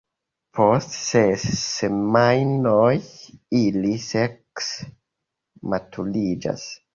[0.59, 2.95] Post ses semajnoj
[3.59, 4.89] ili sekse
[5.75, 6.67] maturiĝas.